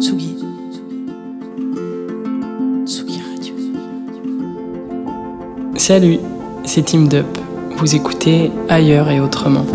[0.00, 0.36] Tsugi.
[2.86, 3.54] Tsugi Radio.
[5.76, 6.18] Salut,
[6.64, 7.26] c'est Team Dup.
[7.76, 9.66] Vous écoutez Ailleurs et Autrement.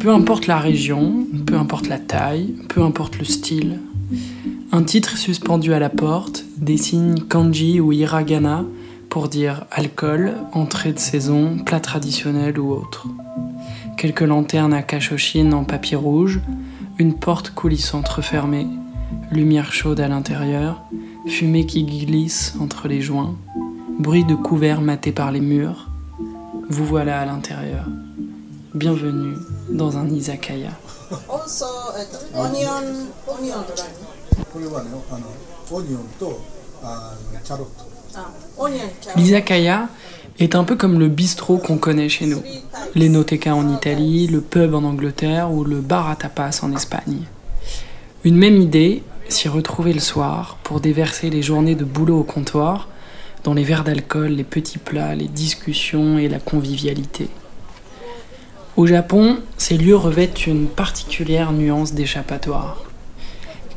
[0.00, 3.80] Peu importe la région, peu importe la taille, peu importe le style,
[4.70, 8.64] un titre suspendu à la porte désigne kanji ou hiragana
[9.08, 13.08] pour dire alcool, entrée de saison, plat traditionnel ou autre.
[13.96, 16.40] Quelques lanternes à cachochine en papier rouge,
[16.98, 18.68] une porte coulissante refermée,
[19.32, 20.82] lumière chaude à l'intérieur,
[21.26, 23.34] fumée qui glisse entre les joints,
[23.98, 25.88] bruit de couverts matés par les murs.
[26.68, 27.86] Vous voilà à l'intérieur.
[28.74, 29.34] Bienvenue
[29.68, 30.70] dans un izakaya.
[39.16, 39.88] L'izakaya
[40.38, 42.42] est un peu comme le bistrot qu'on connaît chez nous,
[42.94, 47.22] les l'enoteca en Italie, le pub en Angleterre ou le bar à tapas en Espagne.
[48.24, 52.88] Une même idée, s'y retrouver le soir pour déverser les journées de boulot au comptoir,
[53.44, 57.28] dans les verres d'alcool, les petits plats, les discussions et la convivialité.
[58.78, 62.84] Au Japon, ces lieux revêtent une particulière nuance d'échappatoire.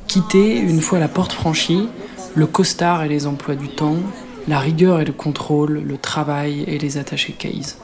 [0.06, 1.88] Quitter, une fois la porte franchie,
[2.36, 3.98] le costard et les emplois du temps,
[4.48, 7.80] la rigueur et le contrôle, le travail et les attachés case.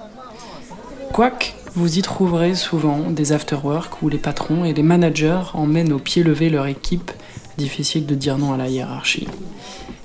[1.11, 5.99] Quoique, vous y trouverez souvent des afterwork où les patrons et les managers emmènent au
[5.99, 7.09] pied levé leur équipe,
[7.57, 9.27] difficile de dire non à la hiérarchie.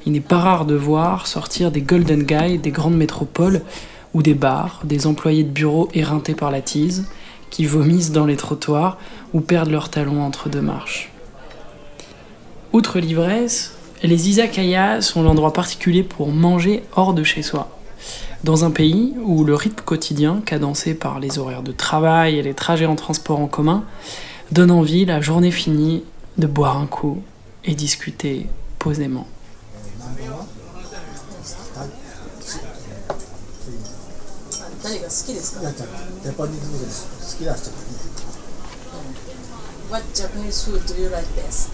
[0.06, 3.60] Il n'est pas rare de voir sortir des golden guys des grandes métropoles
[4.14, 7.06] ou des bars, des employés de bureau éreintés par la tise,
[7.50, 8.98] qui vomissent dans les trottoirs
[9.32, 11.10] ou perdent leurs talons entre deux marches.
[12.72, 17.68] Outre l'ivresse, les izakayas sont l'endroit particulier pour manger hors de chez soi.
[18.44, 22.54] Dans un pays où le rythme quotidien, cadencé par les horaires de travail et les
[22.54, 23.84] trajets en transport en commun,
[24.50, 26.02] donne envie, la journée finie,
[26.38, 27.22] de boire un coup
[27.64, 28.46] et discuter
[28.78, 29.26] posément.
[33.62, 35.22] Japanese
[36.74, 37.12] food
[39.88, 41.70] What Japanese food do you like best?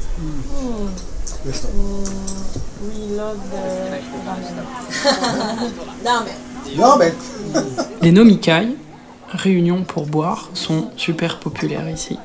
[2.80, 3.56] We love the
[4.26, 4.68] ramen.
[6.04, 7.12] ラーメンラーメン
[8.02, 8.76] Les nomikai,
[9.30, 12.18] réunions pour boire, sont super populaires ici.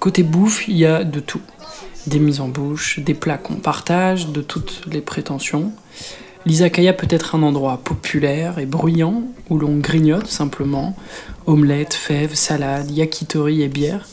[0.00, 1.40] Côté bouffe, il y a de tout.
[2.08, 5.72] Des mises en bouche, des plats qu'on partage, de toutes les prétentions.
[6.44, 10.96] L'izakaya peut être un endroit populaire et bruyant où l'on grignote simplement
[11.46, 14.06] omelettes, fèves, salades, yakitori et bière,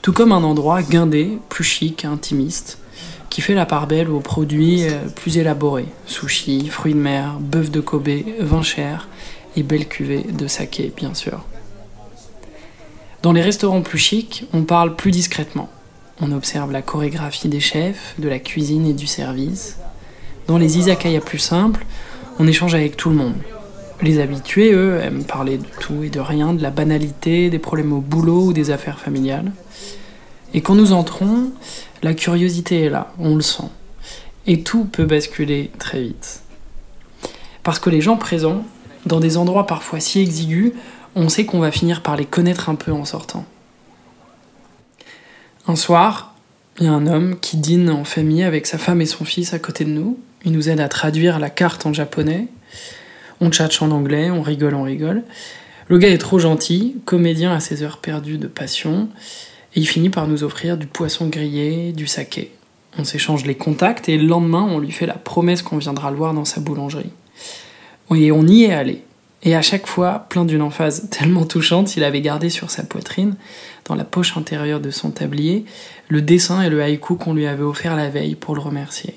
[0.00, 2.78] tout comme un endroit guindé, plus chic intimiste,
[3.28, 7.70] qui fait la part belle aux produits euh, plus élaborés sushi, fruits de mer, bœuf
[7.70, 8.08] de Kobe,
[8.40, 9.08] vin cher
[9.56, 11.44] et belle cuvée de saké, bien sûr.
[13.22, 15.68] Dans les restaurants plus chics, on parle plus discrètement.
[16.20, 19.78] On observe la chorégraphie des chefs, de la cuisine et du service.
[20.46, 21.84] Dans les izakaya plus simples,
[22.38, 23.36] on échange avec tout le monde.
[24.02, 27.92] Les habitués, eux, aiment parler de tout et de rien, de la banalité, des problèmes
[27.92, 29.52] au boulot ou des affaires familiales.
[30.52, 31.50] Et quand nous entrons,
[32.02, 33.70] la curiosité est là, on le sent.
[34.46, 36.42] Et tout peut basculer très vite.
[37.62, 38.64] Parce que les gens présents,
[39.06, 40.72] dans des endroits parfois si exigus,
[41.16, 43.46] on sait qu'on va finir par les connaître un peu en sortant.
[45.66, 46.34] Un soir,
[46.78, 49.54] il y a un homme qui dîne en famille avec sa femme et son fils
[49.54, 50.18] à côté de nous.
[50.44, 52.48] Il nous aide à traduire la carte en japonais.
[53.40, 55.22] On tchatche en anglais, on rigole, on rigole.
[55.88, 59.08] Le gars est trop gentil, comédien à ses heures perdues de passion,
[59.74, 62.52] et il finit par nous offrir du poisson grillé, du saké.
[62.98, 66.16] On s'échange les contacts et le lendemain, on lui fait la promesse qu'on viendra le
[66.16, 67.10] voir dans sa boulangerie.
[68.14, 69.02] Et on y est allé.
[69.42, 73.36] Et à chaque fois, plein d'une emphase tellement touchante, il avait gardé sur sa poitrine,
[73.84, 75.64] dans la poche intérieure de son tablier,
[76.08, 79.14] le dessin et le haïku qu'on lui avait offert la veille pour le remercier.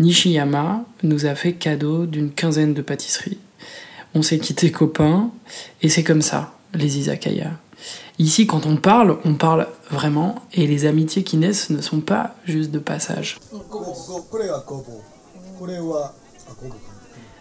[0.00, 3.36] Nishiyama nous a fait cadeau d'une quinzaine de pâtisseries.
[4.14, 5.30] On s'est quitté copains,
[5.82, 7.50] et c'est comme ça, les izakaya.
[8.18, 12.34] Ici, quand on parle, on parle vraiment, et les amitiés qui naissent ne sont pas
[12.46, 13.38] juste de passage.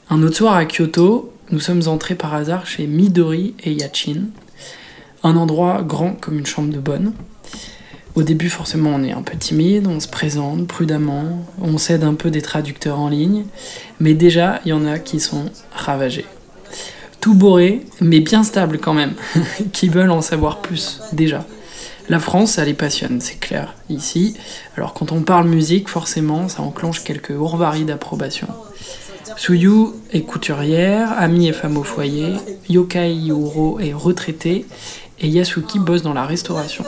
[0.09, 4.25] Un autre soir à Kyoto, nous sommes entrés par hasard chez Midori et Yachin,
[5.23, 7.13] un endroit grand comme une chambre de bonne.
[8.15, 12.15] Au début, forcément, on est un peu timide, on se présente prudemment, on s'aide un
[12.15, 13.45] peu des traducteurs en ligne,
[13.99, 16.25] mais déjà, il y en a qui sont ravagés.
[17.21, 19.13] tout bourré, mais bien stable quand même,
[19.73, 21.45] qui veulent en savoir plus, déjà.
[22.09, 24.35] La France, ça les passionne, c'est clair, ici.
[24.75, 28.47] Alors quand on parle musique, forcément, ça enclenche quelques ourvaries d'approbation.
[29.37, 32.33] Suyu est couturière, amie et femme au foyer,
[32.67, 34.65] Yokai Yuro est retraitée,
[35.19, 36.83] et Yasuki bosse dans la restauration.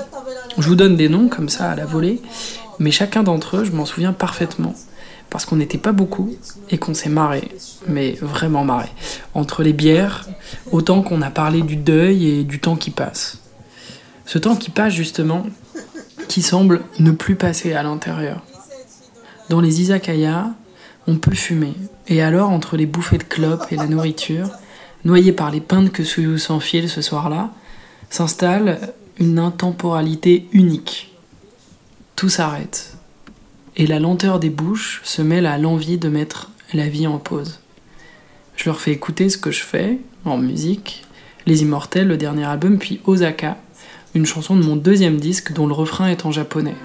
[0.57, 2.21] Je vous donne des noms comme ça à la volée,
[2.79, 4.75] mais chacun d'entre eux, je m'en souviens parfaitement.
[5.29, 6.35] Parce qu'on n'était pas beaucoup
[6.69, 7.47] et qu'on s'est marré,
[7.87, 8.89] mais vraiment marré.
[9.33, 10.27] Entre les bières,
[10.71, 13.39] autant qu'on a parlé du deuil et du temps qui passe.
[14.25, 15.45] Ce temps qui passe justement,
[16.27, 18.41] qui semble ne plus passer à l'intérieur.
[19.49, 20.47] Dans les izakayas,
[21.07, 21.73] on peut fumer.
[22.07, 24.49] Et alors, entre les bouffées de clopes et la nourriture,
[25.05, 27.51] noyé par les pintes que Suyu s'enfile ce soir-là,
[28.09, 31.13] s'installe une intemporalité unique.
[32.15, 32.97] Tout s'arrête.
[33.75, 37.59] Et la lenteur des bouches se mêle à l'envie de mettre la vie en pause.
[38.55, 41.03] Je leur fais écouter ce que je fais en musique,
[41.45, 43.57] Les Immortels, le dernier album, puis Osaka,
[44.15, 46.75] une chanson de mon deuxième disque dont le refrain est en japonais.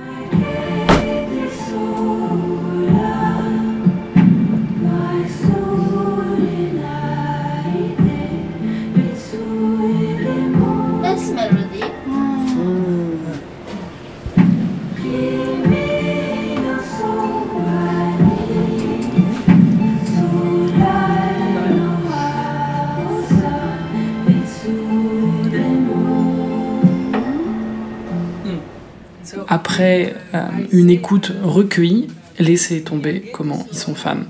[29.77, 32.09] Après euh, une écoute recueillie,
[32.39, 34.25] laissez tomber comment ils sont fans.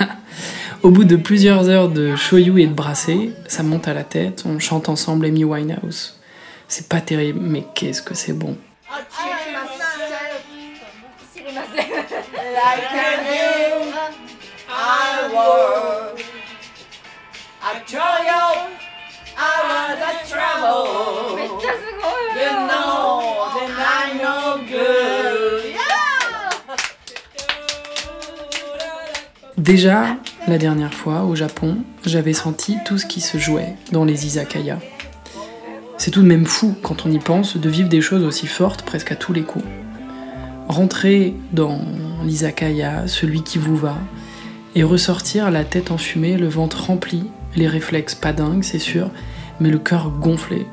[0.82, 4.44] Au bout de plusieurs heures de shoyu et de brassé, ça monte à la tête,
[4.46, 6.18] on chante ensemble Amy Winehouse.
[6.68, 8.56] C'est pas terrible, mais qu'est-ce que c'est bon.
[29.62, 30.16] Déjà,
[30.48, 34.80] la dernière fois, au Japon, j'avais senti tout ce qui se jouait dans les izakayas.
[35.98, 38.82] C'est tout de même fou, quand on y pense, de vivre des choses aussi fortes
[38.82, 39.64] presque à tous les coups.
[40.66, 41.78] Rentrer dans
[42.24, 43.96] l'izakaya, celui qui vous va,
[44.74, 47.22] et ressortir la tête enfumée, le ventre rempli,
[47.54, 49.10] les réflexes pas dingues, c'est sûr,
[49.60, 50.66] mais le cœur gonflé.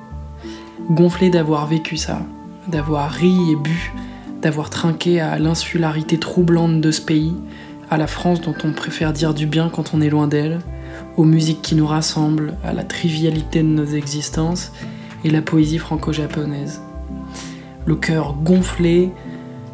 [0.90, 2.24] Gonflé d'avoir vécu ça,
[2.68, 3.94] d'avoir ri et bu,
[4.42, 7.36] d'avoir trinqué à l'insularité troublante de ce pays,
[7.90, 10.60] à la France dont on préfère dire du bien quand on est loin d'elle,
[11.18, 14.72] aux musiques qui nous rassemblent, à la trivialité de nos existences
[15.24, 16.82] et la poésie franco-japonaise.
[17.86, 19.12] Le cœur gonflé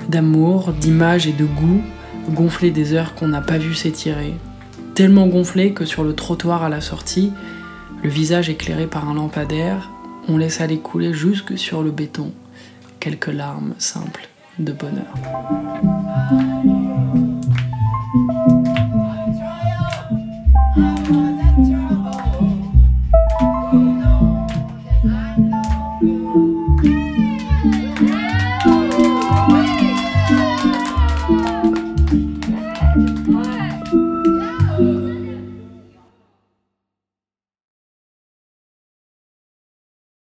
[0.09, 1.81] d'amour, d'images et de goût,
[2.29, 4.33] gonflé des heures qu'on n'a pas vu s'étirer.
[4.93, 7.31] Tellement gonflé que sur le trottoir à la sortie,
[8.03, 9.89] le visage éclairé par un lampadaire,
[10.27, 12.31] on laisse aller couler jusque sur le béton
[12.99, 14.27] quelques larmes simples
[14.57, 15.13] de bonheur.